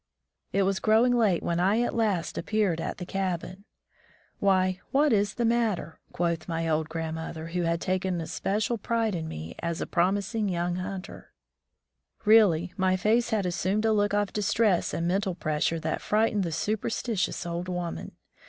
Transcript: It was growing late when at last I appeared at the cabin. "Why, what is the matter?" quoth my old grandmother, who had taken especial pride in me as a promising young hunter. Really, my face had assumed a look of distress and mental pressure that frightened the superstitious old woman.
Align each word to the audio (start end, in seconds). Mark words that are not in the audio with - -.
It 0.51 0.63
was 0.63 0.79
growing 0.79 1.15
late 1.15 1.43
when 1.43 1.59
at 1.59 1.93
last 1.93 2.35
I 2.35 2.39
appeared 2.41 2.81
at 2.81 2.97
the 2.97 3.05
cabin. 3.05 3.65
"Why, 4.39 4.79
what 4.89 5.13
is 5.13 5.35
the 5.35 5.45
matter?" 5.45 5.99
quoth 6.11 6.47
my 6.47 6.67
old 6.67 6.89
grandmother, 6.89 7.49
who 7.49 7.61
had 7.61 7.79
taken 7.79 8.19
especial 8.19 8.79
pride 8.79 9.13
in 9.13 9.27
me 9.27 9.53
as 9.59 9.79
a 9.79 9.85
promising 9.85 10.49
young 10.49 10.77
hunter. 10.77 11.33
Really, 12.25 12.73
my 12.75 12.97
face 12.97 13.29
had 13.29 13.45
assumed 13.45 13.85
a 13.85 13.93
look 13.93 14.15
of 14.15 14.33
distress 14.33 14.91
and 14.91 15.07
mental 15.07 15.35
pressure 15.35 15.79
that 15.81 16.01
frightened 16.01 16.43
the 16.45 16.51
superstitious 16.51 17.45
old 17.45 17.67
woman. 17.69 18.13